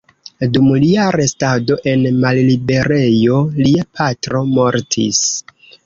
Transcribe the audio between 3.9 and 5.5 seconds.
patro mortis.